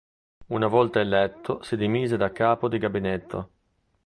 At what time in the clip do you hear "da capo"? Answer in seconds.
2.17-2.67